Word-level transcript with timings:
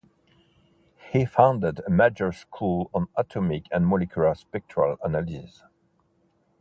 He 1.11 1.25
founded 1.27 1.81
a 1.85 1.91
major 1.91 2.31
school 2.31 2.89
on 2.91 3.07
atomic 3.15 3.65
and 3.71 3.85
molecular 3.87 4.33
spectral 4.33 4.97
analysis. 5.03 5.61